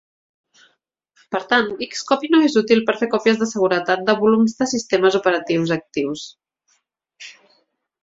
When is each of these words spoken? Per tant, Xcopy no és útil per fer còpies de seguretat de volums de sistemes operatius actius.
Per 1.35 1.41
tant, 1.51 1.67
Xcopy 1.97 2.31
no 2.31 2.39
és 2.47 2.57
útil 2.63 2.81
per 2.89 2.97
fer 3.03 3.11
còpies 3.13 3.39
de 3.43 3.49
seguretat 3.53 4.03
de 4.11 4.19
volums 4.25 4.59
de 4.63 4.71
sistemes 4.75 5.23
operatius 5.23 5.79
actius. 5.81 6.29